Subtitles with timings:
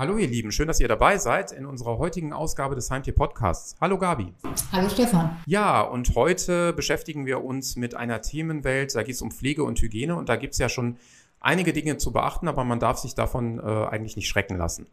[0.00, 3.74] Hallo ihr Lieben, schön, dass ihr dabei seid in unserer heutigen Ausgabe des Heimtier Podcasts.
[3.80, 4.32] Hallo Gabi.
[4.70, 5.36] Hallo Stefan.
[5.44, 9.82] Ja, und heute beschäftigen wir uns mit einer Themenwelt, da geht es um Pflege und
[9.82, 10.98] Hygiene und da gibt es ja schon
[11.40, 14.86] einige Dinge zu beachten, aber man darf sich davon äh, eigentlich nicht schrecken lassen.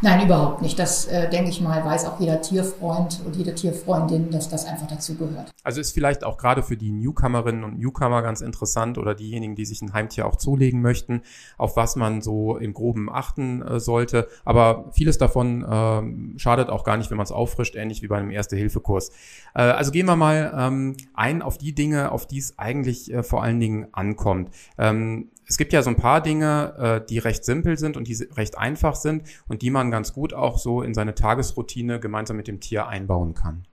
[0.00, 0.78] Nein, überhaupt nicht.
[0.78, 4.88] Das, äh, denke ich mal, weiß auch jeder Tierfreund und jede Tierfreundin, dass das einfach
[4.88, 5.52] dazu gehört.
[5.62, 9.64] Also ist vielleicht auch gerade für die Newcomerinnen und Newcomer ganz interessant oder diejenigen, die
[9.64, 11.22] sich ein Heimtier auch zulegen möchten,
[11.56, 14.26] auf was man so im Groben achten äh, sollte.
[14.44, 18.18] Aber vieles davon äh, schadet auch gar nicht, wenn man es auffrischt, ähnlich wie bei
[18.18, 19.10] einem Erste-Hilfe-Kurs.
[19.54, 23.22] Äh, also gehen wir mal ähm, ein auf die Dinge, auf die es eigentlich äh,
[23.22, 24.50] vor allen Dingen ankommt.
[24.78, 28.14] Ähm, es gibt ja so ein paar Dinge, äh, die recht simpel sind und die
[28.36, 32.48] recht einfach sind und die man ganz gut auch so in seine Tagesroutine gemeinsam mit
[32.48, 33.66] dem Tier einbauen kann.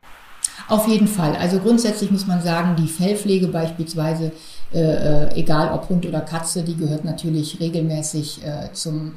[0.68, 1.36] Auf jeden Fall.
[1.36, 4.32] Also grundsätzlich muss man sagen, die Fellpflege beispielsweise,
[4.74, 9.13] äh, äh egal ob Hund oder Katze, die gehört natürlich regelmäßig äh, zum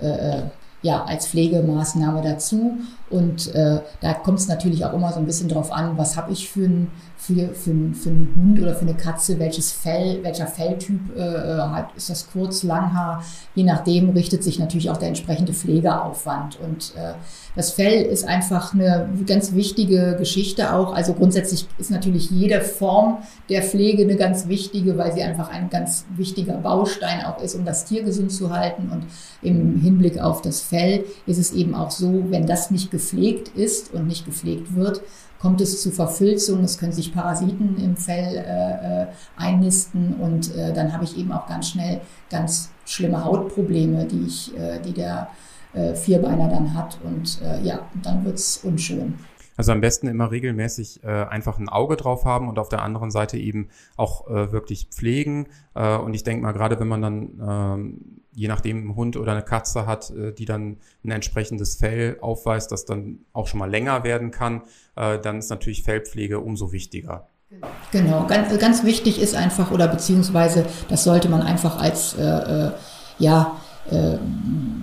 [0.00, 0.42] äh, äh
[0.84, 2.76] ja, als Pflegemaßnahme dazu.
[3.08, 6.30] Und äh, da kommt es natürlich auch immer so ein bisschen drauf an, was habe
[6.30, 6.90] ich für einen
[7.26, 11.58] für, für, für einen Hund oder für eine Katze, welches Fell, welcher Felltyp äh, äh,
[11.58, 16.58] hat, ist das kurz, Langhaar, je nachdem richtet sich natürlich auch der entsprechende Pflegeaufwand.
[16.60, 17.14] Und äh,
[17.56, 20.94] das Fell ist einfach eine ganz wichtige Geschichte auch.
[20.94, 25.70] Also grundsätzlich ist natürlich jede Form der Pflege eine ganz wichtige, weil sie einfach ein
[25.70, 28.90] ganz wichtiger Baustein auch ist, um das Tier gesund zu halten.
[28.92, 29.06] Und
[29.40, 33.94] im Hinblick auf das Fell ist es eben auch so, wenn das nicht gepflegt ist
[33.94, 35.00] und nicht gepflegt wird,
[35.44, 39.06] kommt es zu Verfilzung, es können sich Parasiten im Fell äh, äh,
[39.36, 42.00] einnisten und äh, dann habe ich eben auch ganz schnell
[42.30, 45.28] ganz schlimme Hautprobleme, die ich, äh, die der
[45.74, 49.18] äh, Vierbeiner dann hat und äh, ja, dann wird es unschön.
[49.58, 53.10] Also am besten immer regelmäßig äh, einfach ein Auge drauf haben und auf der anderen
[53.10, 55.48] Seite eben auch äh, wirklich pflegen.
[55.74, 59.32] Äh, und ich denke mal, gerade wenn man dann ähm, je nachdem ein Hund oder
[59.32, 63.70] eine Katze hat, äh, die dann ein entsprechendes Fell aufweist, das dann auch schon mal
[63.70, 64.62] länger werden kann,
[64.96, 67.28] äh, dann ist natürlich Fellpflege umso wichtiger.
[67.92, 72.70] Genau, ganz, ganz wichtig ist einfach, oder beziehungsweise das sollte man einfach als äh, äh
[73.18, 73.58] ja,
[73.90, 74.18] äh,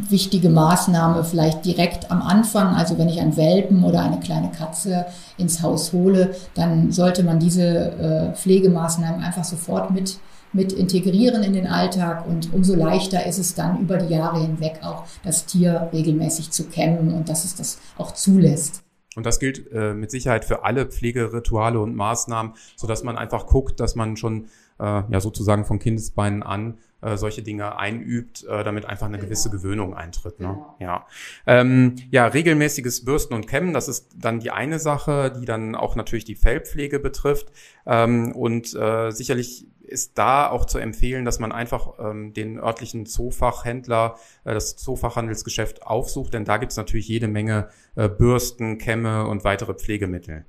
[0.10, 5.06] wichtige Maßnahme vielleicht direkt am Anfang, also wenn ich einen Welpen oder eine kleine Katze
[5.38, 10.20] ins Haus hole, dann sollte man diese äh, Pflegemaßnahmen einfach sofort mit
[10.54, 14.80] mit integrieren in den Alltag und umso leichter ist es dann über die Jahre hinweg
[14.84, 18.84] auch das Tier regelmäßig zu kämmen und dass es das auch zulässt.
[19.16, 23.46] Und das gilt äh, mit Sicherheit für alle Pflegerituale und Maßnahmen, so dass man einfach
[23.46, 24.46] guckt, dass man schon
[24.80, 29.28] äh, ja sozusagen von Kindesbeinen an äh, solche Dinge einübt, äh, damit einfach eine genau.
[29.28, 30.40] gewisse Gewöhnung eintritt.
[30.40, 30.48] Ne?
[30.48, 30.76] Genau.
[30.80, 31.08] Ja.
[31.46, 35.96] Ähm, ja, regelmäßiges Bürsten und Kämmen, das ist dann die eine Sache, die dann auch
[35.96, 37.52] natürlich die Fellpflege betrifft.
[37.86, 43.06] Ähm, und äh, sicherlich ist da auch zu empfehlen, dass man einfach ähm, den örtlichen
[43.06, 49.28] Zoofachhändler, äh, das Zoofachhandelsgeschäft aufsucht, denn da gibt es natürlich jede Menge äh, Bürsten, Kämme
[49.28, 50.46] und weitere Pflegemittel.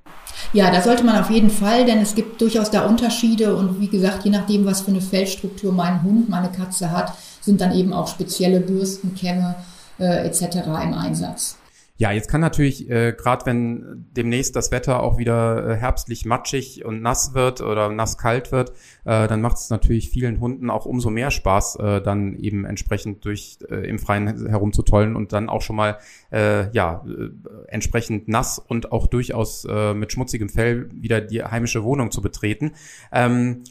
[0.53, 3.89] Ja, da sollte man auf jeden Fall, denn es gibt durchaus da Unterschiede und wie
[3.89, 7.93] gesagt, je nachdem, was für eine Fellstruktur mein Hund, meine Katze hat, sind dann eben
[7.93, 9.57] auch spezielle Bürsten, Kämme
[9.99, 10.57] äh, etc.
[10.83, 11.59] im Einsatz.
[11.99, 16.85] Ja, jetzt kann natürlich, äh, gerade wenn demnächst das Wetter auch wieder äh, herbstlich matschig
[16.85, 18.71] und nass wird oder nass kalt wird,
[19.05, 23.25] äh, dann macht es natürlich vielen Hunden auch umso mehr Spaß, äh, dann eben entsprechend
[23.25, 25.99] durch äh, im Freien herumzutollen und dann auch schon mal
[26.33, 27.29] äh, ja äh,
[27.69, 32.73] entsprechend nass und auch durchaus äh, mit schmutzigem Fell wieder die heimische Wohnung zu betreten.
[33.13, 33.65] Ähm,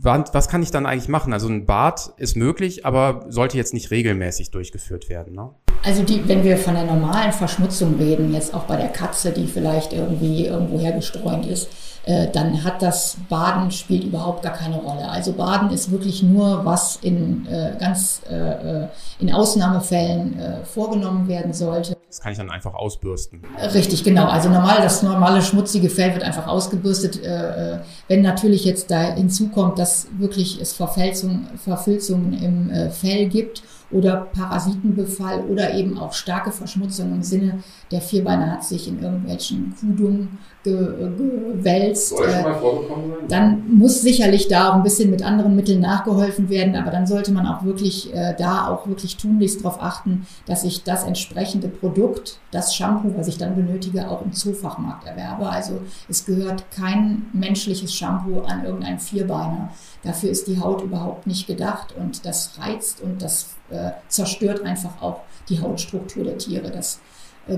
[0.00, 1.32] was kann ich dann eigentlich machen?
[1.32, 5.34] Also ein Bad ist möglich, aber sollte jetzt nicht regelmäßig durchgeführt werden.
[5.34, 5.50] Ne?
[5.84, 9.46] Also die, wenn wir von der normalen Verschmutzung reden, jetzt auch bei der Katze, die
[9.46, 11.68] vielleicht irgendwie irgendwo hergestreunt ist,
[12.04, 15.08] äh, dann hat das Baden spielt überhaupt gar keine Rolle.
[15.08, 18.88] Also Baden ist wirklich nur, was in äh, ganz äh, äh
[19.20, 21.96] in Ausnahmefällen äh, vorgenommen werden sollte.
[22.12, 23.40] Das kann ich dann einfach ausbürsten.
[23.72, 24.26] Richtig, genau.
[24.26, 27.24] Also normal, das normale schmutzige Fell wird einfach ausgebürstet.
[27.24, 33.62] Äh, wenn natürlich jetzt da hinzukommt, dass wirklich es Verfilzungen im Fell gibt
[33.92, 39.74] oder Parasitenbefall oder eben auch starke Verschmutzung im Sinne, der Vierbeiner hat sich in irgendwelchen
[39.78, 42.14] Kudungen gewälzt.
[42.18, 43.28] Mal vorgekommen sein?
[43.28, 47.32] Dann muss sicherlich da auch ein bisschen mit anderen Mitteln nachgeholfen werden, aber dann sollte
[47.32, 52.38] man auch wirklich äh, da auch wirklich tunlichst darauf achten, dass ich das entsprechende Produkt,
[52.52, 55.48] das Shampoo, was ich dann benötige, auch im Zoofachmarkt erwerbe.
[55.48, 59.70] Also es gehört kein menschliches Shampoo an irgendeinen Vierbeiner.
[60.02, 65.00] Dafür ist die Haut überhaupt nicht gedacht und das reizt und das äh, zerstört einfach
[65.00, 66.70] auch die Hautstruktur der Tiere.
[66.70, 67.00] Das
[67.46, 67.56] äh,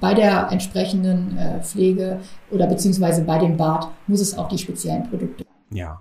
[0.00, 2.20] bei der entsprechenden äh, Pflege
[2.50, 5.44] oder beziehungsweise bei dem Bad muss es auch die speziellen Produkte.
[5.70, 6.00] Ja.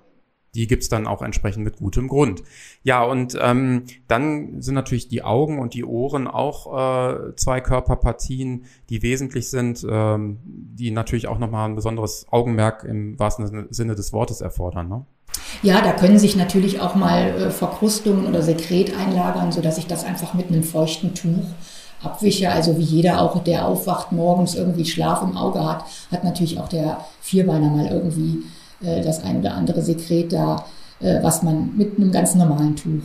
[0.56, 2.42] die gibt's dann auch entsprechend mit gutem Grund.
[2.82, 8.66] Ja, und ähm, dann sind natürlich die Augen und die Ohren auch äh, zwei Körperpartien,
[8.90, 14.14] die wesentlich sind, ähm, die natürlich auch nochmal ein besonderes Augenmerk im wahrsten Sinne des
[14.14, 14.90] Wortes erfordern.
[14.90, 15.06] Ne?
[15.62, 20.04] Ja, da können sich natürlich auch mal äh, Verkrustungen oder Sekret einlagern, sodass ich das
[20.04, 21.46] einfach mit einem feuchten Tuch
[22.02, 22.52] abwische.
[22.52, 26.70] Also wie jeder auch, der aufwacht morgens irgendwie Schlaf im Auge hat, hat natürlich auch
[26.70, 28.44] der Vierbeiner mal irgendwie
[28.82, 30.66] äh, das ein oder andere Sekret da,
[31.00, 33.04] äh, was man mit einem ganz normalen Tuch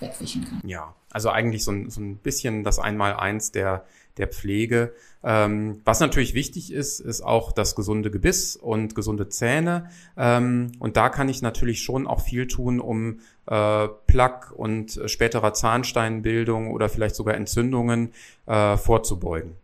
[0.00, 0.60] wegwischen kann.
[0.64, 3.84] Ja, also eigentlich so ein, so ein bisschen das Einmaleins der,
[4.18, 4.92] der Pflege.
[5.24, 9.90] Ähm, was natürlich wichtig ist, ist auch das gesunde Gebiss und gesunde Zähne.
[10.16, 15.54] Ähm, und da kann ich natürlich schon auch viel tun, um äh, Plaque und späterer
[15.54, 18.12] Zahnsteinbildung oder vielleicht sogar Entzündungen
[18.46, 19.56] äh, vorzubeugen.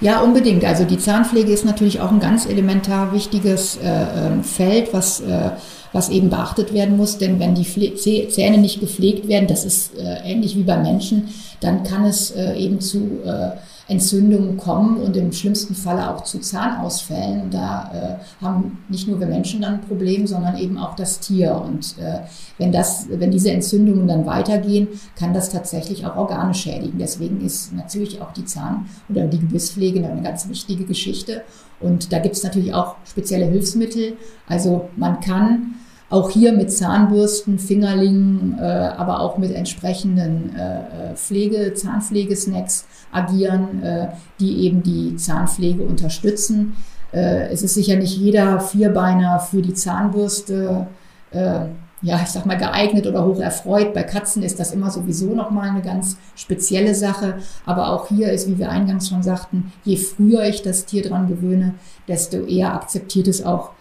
[0.00, 0.64] Ja, unbedingt.
[0.64, 5.50] Also die Zahnpflege ist natürlich auch ein ganz elementar wichtiges äh, ähm, Feld, was, äh,
[5.92, 7.18] was eben beachtet werden muss.
[7.18, 11.28] Denn wenn die Pfle Zähne nicht gepflegt werden, das ist äh, ähnlich wie bei Menschen,
[11.60, 13.50] dann kann es äh, eben zu äh,
[13.90, 17.42] Entzündungen kommen und im schlimmsten Falle auch zu Zahnausfällen.
[17.42, 21.18] Und da äh, haben nicht nur wir Menschen dann ein Problem, sondern eben auch das
[21.18, 21.54] Tier.
[21.54, 22.20] Und äh,
[22.56, 26.98] wenn, das, wenn diese Entzündungen dann weitergehen, kann das tatsächlich auch Organe schädigen.
[26.98, 31.42] Deswegen ist natürlich auch die Zahn- oder die Gebisspflege eine ganz wichtige Geschichte.
[31.80, 34.12] Und da gibt es natürlich auch spezielle Hilfsmittel.
[34.46, 35.74] Also man kann
[36.10, 44.08] auch hier mit Zahnbürsten, Fingerlingen, äh, aber auch mit entsprechenden äh, Pflege, Zahnpflegesnacks agieren, äh,
[44.40, 46.76] die eben die Zahnpflege unterstützen.
[47.12, 50.88] Äh, es ist sicher nicht jeder Vierbeiner für die Zahnbürste,
[51.30, 51.60] äh,
[52.02, 53.94] ja, ich sag mal, geeignet oder hoch erfreut.
[53.94, 57.34] Bei Katzen ist das immer sowieso nochmal eine ganz spezielle Sache.
[57.66, 61.28] Aber auch hier ist, wie wir eingangs schon sagten, je früher ich das Tier dran
[61.28, 61.74] gewöhne,
[62.08, 63.79] desto eher akzeptiert es auch äh,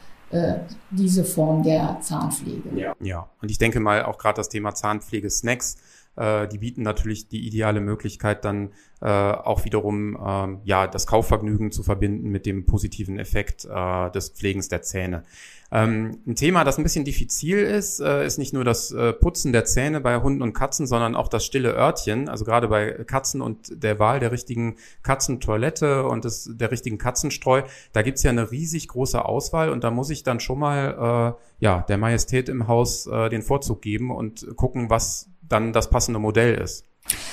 [0.91, 2.69] diese Form der Zahnpflege.
[2.75, 3.29] Ja, ja.
[3.41, 5.77] und ich denke mal auch gerade das Thema Zahnpflege-Snacks,
[6.15, 8.71] äh, die bieten natürlich die ideale Möglichkeit dann
[9.01, 14.29] äh, auch wiederum äh, ja das Kaufvergnügen zu verbinden mit dem positiven Effekt äh, des
[14.29, 15.23] Pflegens der Zähne.
[15.71, 19.53] Ähm, ein Thema, das ein bisschen diffizil ist, äh, ist nicht nur das äh, Putzen
[19.53, 22.27] der Zähne bei Hunden und Katzen, sondern auch das stille Örtchen.
[22.27, 27.61] Also gerade bei Katzen und der Wahl der richtigen Katzentoilette und des, der richtigen Katzenstreu,
[27.93, 31.63] da gibt's ja eine riesig große Auswahl und da muss ich dann schon mal äh,
[31.63, 36.19] ja der Majestät im Haus äh, den Vorzug geben und gucken, was dann das passende
[36.19, 36.85] Modell ist.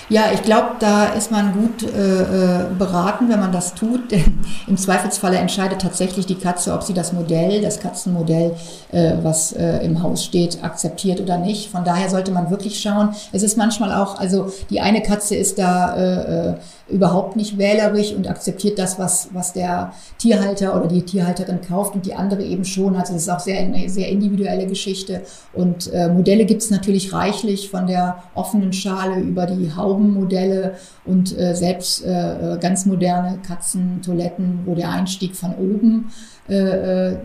[0.08, 4.12] Ja, ich glaube, da ist man gut äh, äh, beraten, wenn man das tut.
[4.12, 4.38] Denn
[4.68, 8.54] im Zweifelsfalle entscheidet tatsächlich die Katze, ob sie das Modell, das Katzenmodell,
[8.92, 11.70] äh, was äh, im Haus steht, akzeptiert oder nicht.
[11.70, 13.10] Von daher sollte man wirklich schauen.
[13.32, 16.54] Es ist manchmal auch, also die eine Katze ist da äh, äh
[16.88, 22.06] überhaupt nicht wählerisch und akzeptiert das, was, was der Tierhalter oder die Tierhalterin kauft und
[22.06, 22.94] die andere eben schon.
[22.94, 25.22] Also es ist auch sehr, eine sehr individuelle Geschichte.
[25.52, 31.36] Und äh, Modelle gibt es natürlich reichlich von der offenen Schale über die Haubenmodelle und
[31.38, 36.12] äh, selbst äh, äh, ganz moderne Katzentoiletten, wo der Einstieg von oben
[36.48, 37.16] äh, äh,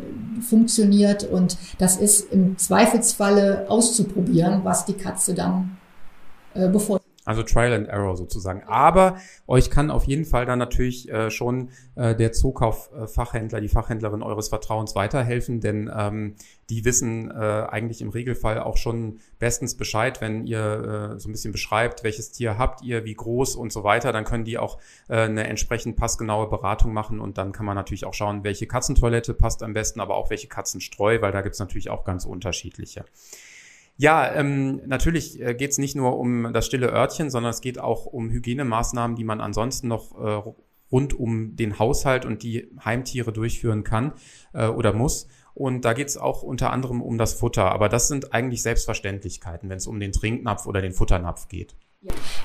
[0.42, 1.24] funktioniert.
[1.24, 5.78] Und das ist im Zweifelsfalle auszuprobieren, was die Katze dann
[6.54, 7.11] äh, bevorzugt.
[7.32, 8.64] Also Trial and Error sozusagen.
[8.64, 9.16] Aber
[9.48, 14.50] euch kann auf jeden Fall dann natürlich äh, schon äh, der Zukauf-Fachhändler, die Fachhändlerin eures
[14.50, 16.36] Vertrauens weiterhelfen, denn ähm,
[16.70, 21.32] die wissen äh, eigentlich im Regelfall auch schon bestens Bescheid, wenn ihr äh, so ein
[21.32, 24.78] bisschen beschreibt, welches Tier habt ihr, wie groß und so weiter, dann können die auch
[25.08, 29.34] äh, eine entsprechend passgenaue Beratung machen und dann kann man natürlich auch schauen, welche Katzentoilette
[29.34, 33.06] passt am besten, aber auch welche Katzenstreu, weil da gibt's natürlich auch ganz unterschiedliche.
[33.98, 37.80] Ja, ähm, natürlich äh, geht es nicht nur um das stille Örtchen, sondern es geht
[37.80, 40.54] auch um Hygienemaßnahmen, die man ansonsten noch äh,
[40.92, 44.14] rund um den Haushalt und die Heimtiere durchführen kann
[44.54, 45.28] äh, oder muss.
[45.54, 47.72] Und da geht es auch unter anderem um das Futter.
[47.72, 51.76] Aber das sind eigentlich Selbstverständlichkeiten, wenn es um den Trinknapf oder den Futternapf geht.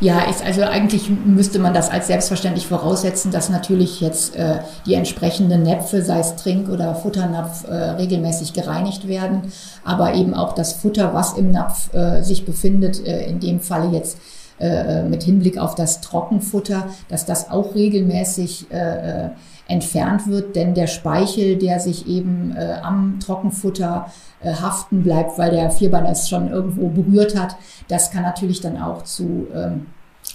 [0.00, 4.92] Ja, ist, also eigentlich müsste man das als selbstverständlich voraussetzen, dass natürlich jetzt äh, die
[4.92, 9.50] entsprechenden Näpfe, sei es Trink- oder Futternapf, äh, regelmäßig gereinigt werden,
[9.82, 13.90] aber eben auch das Futter, was im Napf äh, sich befindet, äh, in dem Falle
[13.96, 14.18] jetzt
[14.58, 19.30] äh, mit Hinblick auf das Trockenfutter, dass das auch regelmäßig äh, äh
[19.68, 24.06] entfernt wird, denn der Speichel, der sich eben äh, am Trockenfutter
[24.40, 27.56] äh, haften bleibt, weil der Vierbeiner es schon irgendwo berührt hat,
[27.88, 29.86] das kann natürlich dann auch zu ähm,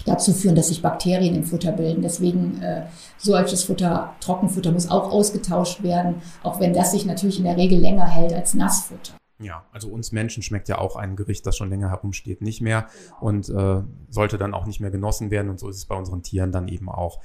[0.06, 2.02] dazu führen, dass sich Bakterien im Futter bilden.
[2.02, 2.84] Deswegen äh,
[3.18, 7.80] solches Futter, Trockenfutter muss auch ausgetauscht werden, auch wenn das sich natürlich in der Regel
[7.80, 9.14] länger hält als Nassfutter.
[9.42, 12.88] Ja, also uns Menschen schmeckt ja auch ein Gericht, das schon länger herumsteht, nicht mehr
[13.20, 16.24] und äh, sollte dann auch nicht mehr genossen werden und so ist es bei unseren
[16.24, 17.20] Tieren dann eben auch.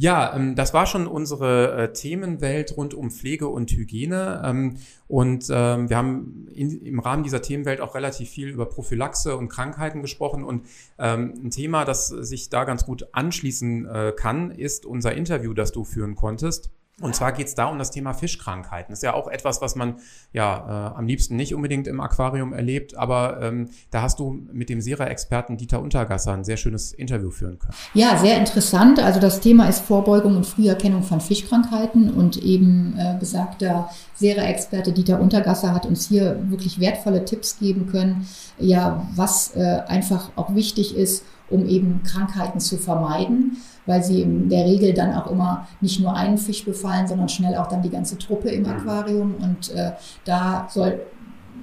[0.00, 4.40] Ja, ähm, das war schon unsere äh, Themenwelt rund um Pflege und Hygiene.
[4.42, 9.36] Ähm, und ähm, wir haben in, im Rahmen dieser Themenwelt auch relativ viel über Prophylaxe
[9.36, 10.42] und Krankheiten gesprochen.
[10.42, 10.64] Und
[10.98, 15.70] ähm, ein Thema, das sich da ganz gut anschließen äh, kann, ist unser Interview, das
[15.70, 16.70] du führen konntest.
[17.00, 18.92] Und zwar geht es da um das Thema Fischkrankheiten.
[18.92, 19.96] Das ist ja auch etwas, was man
[20.32, 24.68] ja äh, am liebsten nicht unbedingt im Aquarium erlebt, aber ähm, da hast du mit
[24.68, 27.74] dem Sera-Experten Dieter Untergasser ein sehr schönes Interview führen können.
[27.94, 29.00] Ja, sehr interessant.
[29.00, 35.20] Also das Thema ist Vorbeugung und Früherkennung von Fischkrankheiten und eben äh, besagter Sera-Experte Dieter
[35.20, 38.28] Untergasser hat uns hier wirklich wertvolle Tipps geben können,
[38.58, 44.48] ja, was äh, einfach auch wichtig ist, um eben Krankheiten zu vermeiden weil sie in
[44.48, 47.90] der Regel dann auch immer nicht nur einen Fisch befallen, sondern schnell auch dann die
[47.90, 48.70] ganze Truppe im mhm.
[48.70, 49.34] Aquarium.
[49.40, 49.92] Und äh,
[50.24, 51.00] da soll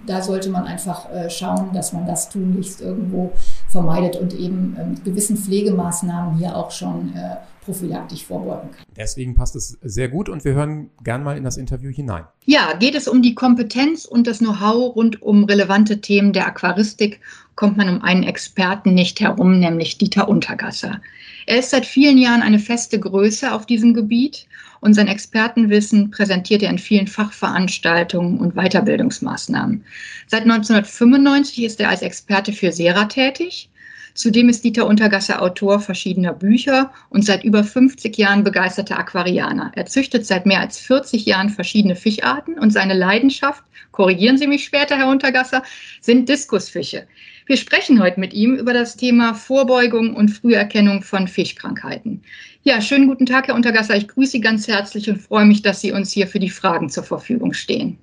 [0.08, 3.34] da sollte man einfach äh, schauen, dass man das tunlichst irgendwo
[3.68, 8.86] vermeidet und eben äh, mit gewissen Pflegemaßnahmen hier auch schon äh, prophylaktisch vorbeugen kann.
[8.96, 12.24] Deswegen passt es sehr gut und wir hören gern mal in das Interview hinein.
[12.46, 17.20] Ja, geht es um die Kompetenz und das Know-how rund um relevante Themen der Aquaristik,
[17.56, 21.02] kommt man um einen Experten nicht herum, nämlich Dieter Untergasser.
[21.46, 24.48] Er ist seit vielen Jahren eine feste Größe auf diesem Gebiet
[24.80, 29.84] und sein Expertenwissen präsentiert er in vielen Fachveranstaltungen und Weiterbildungsmaßnahmen.
[30.28, 33.70] Seit 1995 ist er als Experte für Sera tätig.
[34.18, 39.72] Zudem ist Dieter Untergasser Autor verschiedener Bücher und seit über 50 Jahren begeisterter Aquarianer.
[39.76, 44.64] Er züchtet seit mehr als 40 Jahren verschiedene Fischarten und seine Leidenschaft, korrigieren Sie mich
[44.64, 45.62] später, Herr Untergasser,
[46.02, 47.08] sind Diskusfische.
[47.46, 52.24] Wir sprechen heute mit ihm über das Thema Vorbeugung und Früherkennung von Fischkrankheiten.
[52.68, 53.96] Ja, schönen guten Tag, Herr Untergasser.
[53.96, 56.90] Ich grüße Sie ganz herzlich und freue mich, dass Sie uns hier für die Fragen
[56.90, 57.98] zur Verfügung stehen.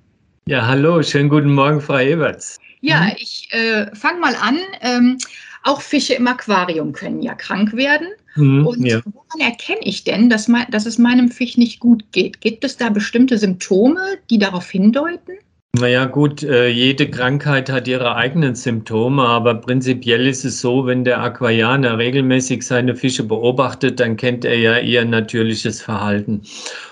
[0.47, 2.57] Ja, hallo, schönen guten Morgen, Frau Eberts.
[2.81, 3.11] Ja, mhm.
[3.17, 4.57] ich äh, fange mal an.
[4.81, 5.19] Ähm,
[5.61, 8.07] auch Fische im Aquarium können ja krank werden.
[8.37, 9.01] Mhm, und ja.
[9.05, 12.41] woran erkenne ich denn, dass, mein, dass es meinem Fisch nicht gut geht?
[12.41, 15.33] Gibt es da bestimmte Symptome, die darauf hindeuten?
[15.77, 21.03] Naja gut, äh, jede Krankheit hat ihre eigenen Symptome, aber prinzipiell ist es so, wenn
[21.03, 26.43] der Aquarianer regelmäßig seine Fische beobachtet, dann kennt er ja ihr natürliches Verhalten.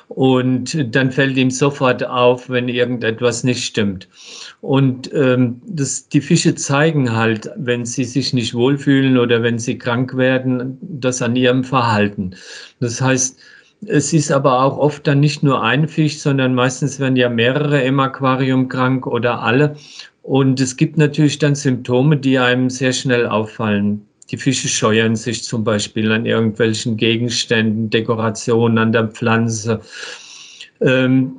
[0.09, 4.09] Und dann fällt ihm sofort auf, wenn irgendetwas nicht stimmt.
[4.59, 9.77] Und ähm, das, die Fische zeigen halt, wenn sie sich nicht wohlfühlen oder wenn sie
[9.77, 12.35] krank werden, das an ihrem Verhalten.
[12.81, 13.39] Das heißt,
[13.87, 17.81] es ist aber auch oft dann nicht nur ein Fisch, sondern meistens werden ja mehrere
[17.81, 19.75] im Aquarium krank oder alle.
[20.21, 24.05] Und es gibt natürlich dann Symptome, die einem sehr schnell auffallen.
[24.31, 29.81] Die Fische scheuern sich zum Beispiel an irgendwelchen Gegenständen, Dekorationen an der Pflanze.
[30.81, 31.33] Ähm,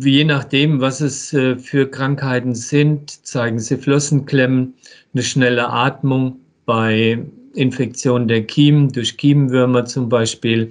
[0.00, 4.74] je nachdem, was es äh, für Krankheiten sind, zeigen sie Flossenklemmen,
[5.12, 7.18] eine schnelle Atmung bei
[7.54, 10.70] Infektionen der Kiemen, durch Kiemenwürmer zum Beispiel,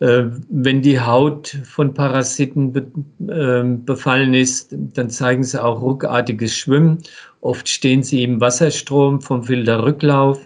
[0.00, 2.86] wenn die Haut von Parasiten be,
[3.32, 6.98] äh, befallen ist, dann zeigen sie auch ruckartiges Schwimmen.
[7.40, 10.40] Oft stehen sie im Wasserstrom vom Filterrücklauf.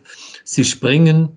[0.44, 1.36] Sie springen.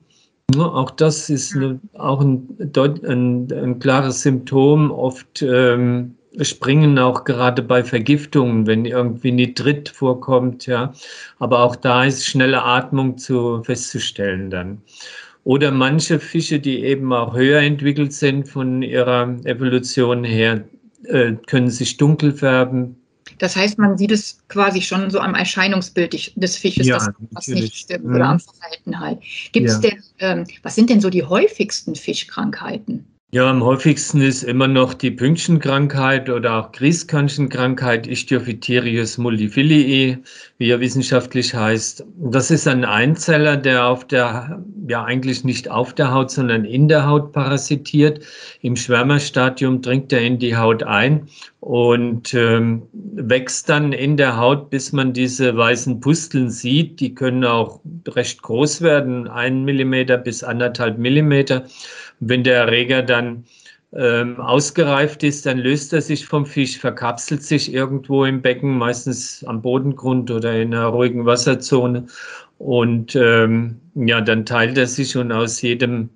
[0.58, 4.92] Auch das ist eine, auch ein, ein, ein, klares Symptom.
[4.92, 10.68] Oft ähm, springen auch gerade bei Vergiftungen, wenn irgendwie Nitrit vorkommt.
[10.68, 10.94] Ja.
[11.40, 14.82] Aber auch da ist schnelle Atmung zu, festzustellen dann.
[15.46, 20.66] Oder manche Fische, die eben auch höher entwickelt sind von ihrer Evolution her,
[21.04, 22.96] äh, können sich dunkel färben.
[23.38, 27.48] Das heißt, man sieht es quasi schon so am Erscheinungsbild des Fisches, ja, dass was
[27.48, 28.16] nicht stimmt mhm.
[28.16, 29.20] oder am Verhalten halt.
[29.52, 29.92] Gibt es ja.
[29.92, 33.06] denn, ähm, was sind denn so die häufigsten Fischkrankheiten?
[33.36, 40.20] Ja, am häufigsten ist immer noch die Pünktchenkrankheit oder auch Grießkörnchenkrankheit, Ichthyophyterius multifilii,
[40.58, 42.06] wie er wissenschaftlich heißt.
[42.16, 46.88] Das ist ein Einzeller, der auf der, ja eigentlich nicht auf der Haut, sondern in
[46.88, 48.24] der Haut parasitiert.
[48.62, 51.28] Im Schwärmerstadium dringt er in die Haut ein
[51.66, 57.00] und ähm, wächst dann in der Haut, bis man diese weißen Pusteln sieht.
[57.00, 61.66] Die können auch recht groß werden, ein Millimeter bis anderthalb Millimeter.
[62.20, 63.46] Wenn der Erreger dann
[63.94, 69.44] ähm, ausgereift ist, dann löst er sich vom Fisch, verkapselt sich irgendwo im Becken, meistens
[69.48, 72.06] am Bodengrund oder in einer ruhigen Wasserzone.
[72.60, 76.10] Und ähm, ja, dann teilt er sich und aus jedem,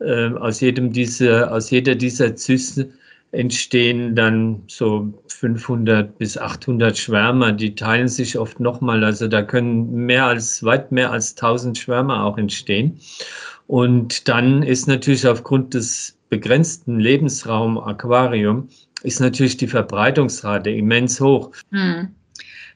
[0.00, 2.92] äh, aus jedem dieser, aus jeder dieser Zysten
[3.34, 9.04] entstehen dann so 500 bis 800 Schwärmer, die teilen sich oft nochmal.
[9.04, 12.98] Also da können mehr als, weit mehr als 1000 Schwärmer auch entstehen.
[13.66, 18.68] Und dann ist natürlich aufgrund des begrenzten Lebensraum Aquarium
[19.02, 21.52] ist natürlich die Verbreitungsrate immens hoch.
[21.70, 22.08] Hm.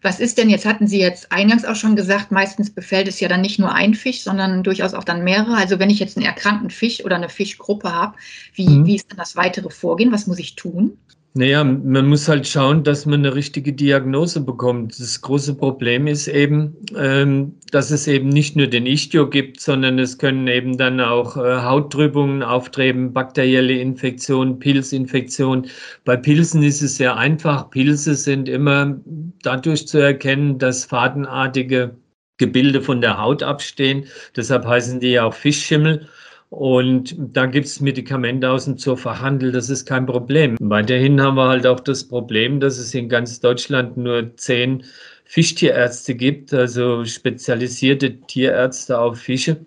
[0.00, 3.28] Was ist denn, jetzt hatten Sie jetzt eingangs auch schon gesagt, meistens befällt es ja
[3.28, 5.57] dann nicht nur ein Fisch, sondern durchaus auch dann mehrere.
[5.57, 8.17] Also wenn ich jetzt einen erkrankten Fisch oder eine Fischgruppe habe,
[8.55, 8.87] wie, mhm.
[8.87, 10.12] wie ist dann das weitere Vorgehen?
[10.12, 10.99] Was muss ich tun?
[11.38, 14.99] Naja, man muss halt schauen, dass man eine richtige Diagnose bekommt.
[14.99, 20.00] Das große Problem ist eben, ähm, dass es eben nicht nur den Ichtio gibt, sondern
[20.00, 25.68] es können eben dann auch äh, Hauttrübungen auftreten, bakterielle Infektionen, Pilzinfektionen.
[26.04, 27.71] Bei Pilzen ist es sehr einfach.
[27.71, 28.99] Pilze sind immer
[29.45, 31.97] dadurch zu erkennen, dass fadenartige
[32.38, 34.07] Gebilde von der Haut abstehen.
[34.35, 36.09] Deshalb heißen die ja auch Fischschimmel.
[36.50, 40.57] Und da gibt es Medikamente aus dem Zoofachhandel, das ist kein Problem.
[40.61, 44.85] Weiterhin haben wir halt auch das Problem, dass es in ganz Deutschland nur zehn
[45.25, 49.59] Fischtierärzte gibt, also spezialisierte Tierärzte auf Fische.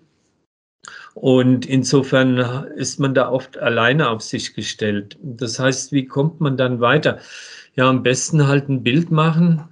[1.14, 2.38] Und insofern
[2.76, 5.18] ist man da oft alleine auf sich gestellt.
[5.22, 7.20] Das heißt, wie kommt man dann weiter?
[7.76, 9.68] Ja, am besten halt ein Bild machen,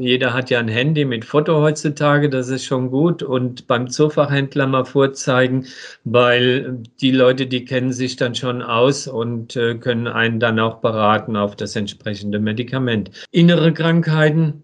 [0.00, 3.22] jeder hat ja ein Handy mit Foto heutzutage, das ist schon gut.
[3.22, 5.66] Und beim Zoofachhändler mal vorzeigen,
[6.04, 10.76] weil die Leute, die kennen sich dann schon aus und äh, können einen dann auch
[10.76, 13.10] beraten auf das entsprechende Medikament.
[13.30, 14.62] Innere Krankheiten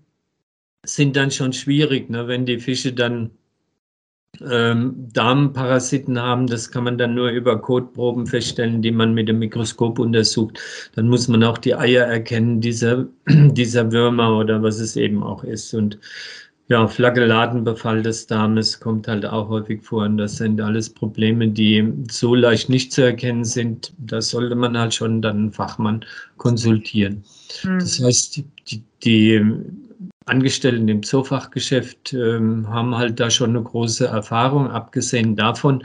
[0.85, 3.31] sind dann schon schwierig, ne, wenn die Fische dann
[4.51, 6.47] ähm, Darmparasiten haben.
[6.47, 10.59] Das kann man dann nur über Kotproben feststellen, die man mit dem Mikroskop untersucht.
[10.95, 15.45] Dann muss man auch die Eier erkennen dieser, dieser Würmer oder was es eben auch
[15.45, 15.75] ist.
[15.75, 15.99] Und
[16.69, 20.05] ja, Flagellatenbefall des Darmes kommt halt auch häufig vor.
[20.05, 23.93] Und das sind alles Probleme, die so leicht nicht zu erkennen sind.
[23.99, 26.05] Da sollte man halt schon dann einen Fachmann
[26.39, 27.23] konsultieren.
[27.63, 27.79] Mhm.
[27.79, 29.41] Das heißt, die, die
[30.27, 34.69] Angestellten im Zoofachgeschäft ähm, haben halt da schon eine große Erfahrung.
[34.69, 35.85] Abgesehen davon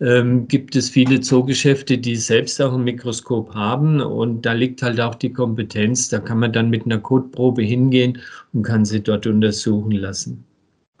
[0.00, 5.00] ähm, gibt es viele Zoogeschäfte, die selbst auch ein Mikroskop haben und da liegt halt
[5.00, 6.08] auch die Kompetenz.
[6.08, 8.18] Da kann man dann mit einer Kotprobe hingehen
[8.52, 10.44] und kann sie dort untersuchen lassen.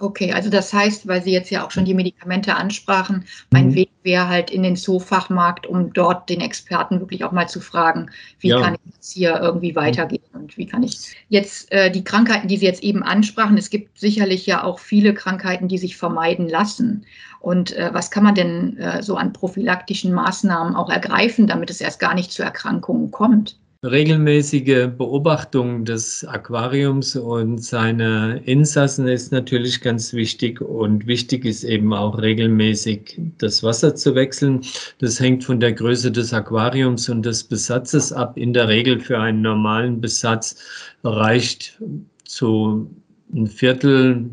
[0.00, 3.74] Okay, also das heißt, weil Sie jetzt ja auch schon die Medikamente ansprachen, mein mhm.
[3.74, 8.10] Weg wäre halt in den Zoofachmarkt, um dort den Experten wirklich auch mal zu fragen,
[8.38, 8.62] wie ja.
[8.62, 12.56] kann ich jetzt hier irgendwie weitergehen und wie kann ich jetzt äh, die Krankheiten, die
[12.56, 17.04] Sie jetzt eben ansprachen, es gibt sicherlich ja auch viele Krankheiten, die sich vermeiden lassen.
[17.40, 21.82] Und äh, was kann man denn äh, so an prophylaktischen Maßnahmen auch ergreifen, damit es
[21.82, 23.58] erst gar nicht zu Erkrankungen kommt?
[23.82, 31.94] Regelmäßige Beobachtung des Aquariums und seiner Insassen ist natürlich ganz wichtig und wichtig ist eben
[31.94, 34.60] auch regelmäßig das Wasser zu wechseln.
[34.98, 38.36] Das hängt von der Größe des Aquariums und des Besatzes ab.
[38.36, 40.56] In der Regel für einen normalen Besatz
[41.02, 41.80] reicht
[42.24, 42.90] zu
[43.32, 44.28] ein Viertel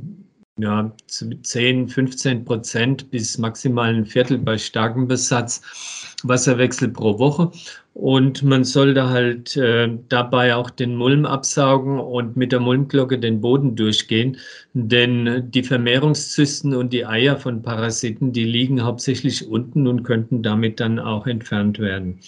[0.57, 5.61] ja, 10, 15 Prozent bis maximal ein Viertel bei starkem Besatz
[6.23, 7.51] Wasserwechsel pro Woche.
[7.93, 13.41] Und man sollte halt äh, dabei auch den Mulm absaugen und mit der Mulmglocke den
[13.41, 14.37] Boden durchgehen.
[14.73, 20.79] Denn die Vermehrungszysten und die Eier von Parasiten, die liegen hauptsächlich unten und könnten damit
[20.79, 22.19] dann auch entfernt werden.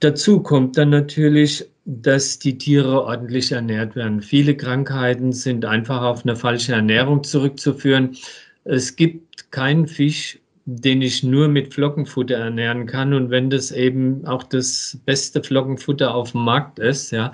[0.00, 4.22] Dazu kommt dann natürlich, dass die Tiere ordentlich ernährt werden.
[4.22, 8.16] Viele Krankheiten sind einfach auf eine falsche Ernährung zurückzuführen.
[8.64, 13.12] Es gibt keinen Fisch den ich nur mit Flockenfutter ernähren kann.
[13.12, 17.32] Und wenn das eben auch das beste Flockenfutter auf dem Markt ist, ja,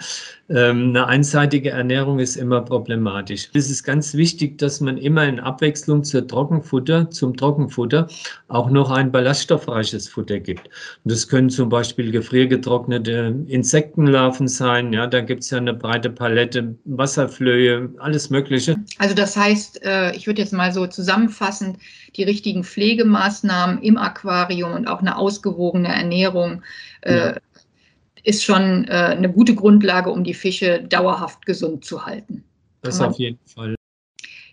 [0.49, 3.49] eine einseitige Ernährung ist immer problematisch.
[3.53, 8.07] Es ist ganz wichtig, dass man immer in Abwechslung zur Trockenfutter, zum Trockenfutter
[8.47, 10.69] auch noch ein ballaststoffreiches Futter gibt.
[11.05, 14.93] Und das können zum Beispiel gefriergetrocknete Insektenlarven sein.
[14.93, 18.77] Ja, da gibt es ja eine breite Palette, Wasserflöhe, alles Mögliche.
[18.99, 21.79] Also das heißt, äh, ich würde jetzt mal so zusammenfassend
[22.15, 26.63] die richtigen Pflegemaßnahmen im Aquarium und auch eine ausgewogene Ernährung
[27.01, 27.37] äh, ja
[28.27, 32.43] ist schon äh, eine gute Grundlage, um die Fische dauerhaft gesund zu halten.
[32.83, 33.77] Das auf jeden Fall.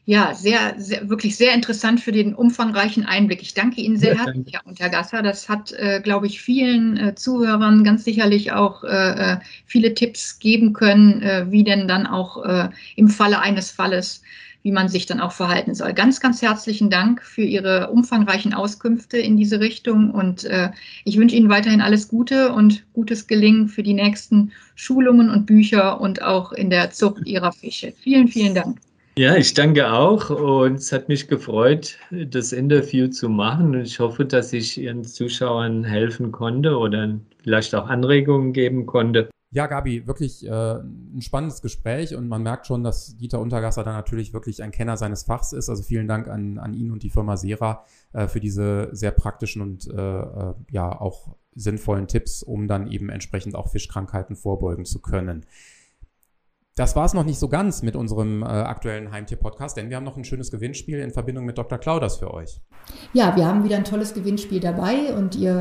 [0.05, 3.41] Ja, sehr, sehr, wirklich sehr interessant für den umfangreichen Einblick.
[3.41, 5.23] Ich danke Ihnen sehr ja, herzlich, Herr Untergasser.
[5.23, 10.37] Das hat, äh, glaube ich, vielen äh, Zuhörern ganz sicherlich auch äh, äh viele Tipps
[10.39, 14.21] geben können, äh, wie denn dann auch äh, im Falle eines Falles
[14.63, 15.93] wie man sich dann auch verhalten soll.
[15.93, 20.69] Ganz, ganz herzlichen Dank für Ihre umfangreichen Auskünfte in diese Richtung und äh,
[21.03, 26.01] ich wünsche Ihnen weiterhin alles Gute und gutes Gelingen für die nächsten Schulungen und Bücher
[26.01, 27.91] und auch in der Zucht Ihrer Fische.
[27.91, 28.77] Vielen, vielen Dank.
[29.15, 33.99] Ja, ich danke auch und es hat mich gefreut, das Interview zu machen und ich
[33.99, 39.29] hoffe, dass ich Ihren Zuschauern helfen konnte oder vielleicht auch Anregungen geben konnte.
[39.53, 43.93] Ja, Gabi, wirklich äh, ein spannendes Gespräch und man merkt schon, dass Dieter Untergasser da
[43.93, 45.69] natürlich wirklich ein Kenner seines Fachs ist.
[45.69, 49.61] Also vielen Dank an, an ihn und die Firma Sera äh, für diese sehr praktischen
[49.61, 54.99] und äh, äh, ja auch sinnvollen Tipps, um dann eben entsprechend auch Fischkrankheiten vorbeugen zu
[54.99, 55.45] können.
[56.75, 60.05] Das war es noch nicht so ganz mit unserem äh, aktuellen Heimtier-Podcast, denn wir haben
[60.05, 61.77] noch ein schönes Gewinnspiel in Verbindung mit Dr.
[61.77, 62.61] Clauders für euch.
[63.13, 65.53] Ja, wir haben wieder ein tolles Gewinnspiel dabei und ihr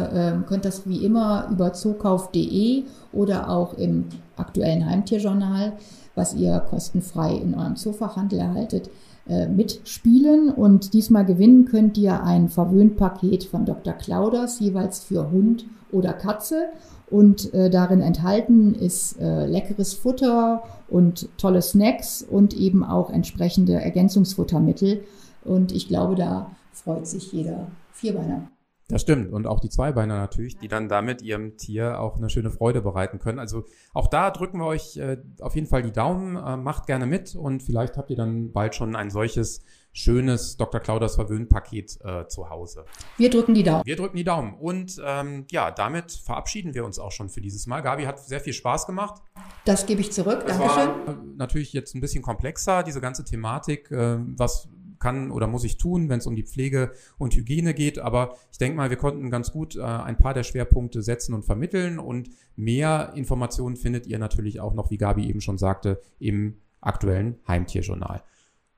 [0.42, 5.74] äh, könnt das wie immer über zookauf.de oder auch im aktuellen Heimtierjournal,
[6.14, 8.88] was ihr kostenfrei in eurem Zoofachhandel erhaltet,
[9.28, 10.50] äh, mitspielen.
[10.50, 13.94] Und diesmal gewinnen könnt ihr ein Verwöhnpaket von Dr.
[13.94, 16.68] Clauders, jeweils für Hund oder Katze.
[17.10, 23.74] Und äh, darin enthalten ist äh, leckeres Futter und tolle Snacks und eben auch entsprechende
[23.74, 25.04] Ergänzungsfuttermittel.
[25.44, 28.51] Und ich glaube, da freut sich jeder Vierbeiner.
[28.92, 29.32] Das stimmt.
[29.32, 33.18] Und auch die Zweibeiner natürlich, die dann damit ihrem Tier auch eine schöne Freude bereiten
[33.18, 33.38] können.
[33.38, 36.36] Also auch da drücken wir euch äh, auf jeden Fall die Daumen.
[36.36, 40.78] Äh, macht gerne mit und vielleicht habt ihr dann bald schon ein solches schönes Dr.
[40.80, 42.84] Clauders Verwöhnpaket äh, zu Hause.
[43.16, 43.86] Wir drücken die Daumen.
[43.86, 44.52] Wir drücken die Daumen.
[44.54, 47.80] Und ähm, ja, damit verabschieden wir uns auch schon für dieses Mal.
[47.80, 49.22] Gabi hat sehr viel Spaß gemacht.
[49.64, 50.44] Das gebe ich zurück.
[50.46, 50.88] Es Dankeschön.
[50.88, 54.68] war äh, natürlich jetzt ein bisschen komplexer, diese ganze Thematik, äh, was
[55.02, 57.98] kann oder muss ich tun, wenn es um die Pflege und Hygiene geht.
[57.98, 61.44] Aber ich denke mal, wir konnten ganz gut äh, ein paar der Schwerpunkte setzen und
[61.44, 61.98] vermitteln.
[61.98, 67.40] Und mehr Informationen findet ihr natürlich auch noch, wie Gabi eben schon sagte, im aktuellen
[67.46, 68.22] Heimtierjournal.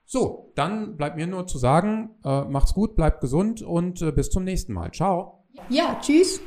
[0.06, 4.30] So, dann bleibt mir nur zu sagen, äh, macht's gut, bleibt gesund und äh, bis
[4.30, 4.90] zum nächsten Mal.
[4.92, 5.44] Ciao.
[5.68, 6.40] Ja, tschüss.